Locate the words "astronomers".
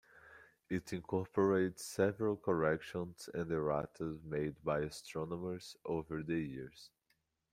4.79-5.77